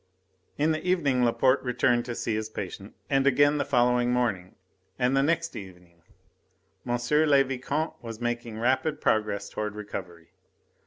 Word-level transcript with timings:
In 0.57 0.71
the 0.71 0.83
evening 0.83 1.23
Laporte 1.23 1.61
returned 1.61 2.05
to 2.05 2.15
see 2.15 2.33
his 2.33 2.49
patient, 2.49 2.95
and 3.07 3.27
again 3.27 3.59
the 3.59 3.63
following 3.65 4.11
morning, 4.11 4.55
and 4.97 5.15
the 5.15 5.21
next 5.21 5.55
evening. 5.55 6.01
M. 6.87 6.97
le 7.27 7.43
Vicomte 7.43 7.93
was 8.01 8.19
making 8.19 8.57
rapid 8.57 8.99
progress 8.99 9.47
towards 9.47 9.75
recovery. 9.75 10.31